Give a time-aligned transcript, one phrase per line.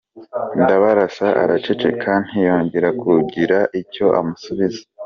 [0.61, 4.81] Ndabarasa araceceka ntiyongera kugira icyo amusubiza.